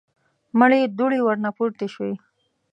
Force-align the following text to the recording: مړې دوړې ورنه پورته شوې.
مړې 0.59 0.81
دوړې 0.97 1.19
ورنه 1.23 1.49
پورته 1.57 1.85
شوې. 1.93 2.13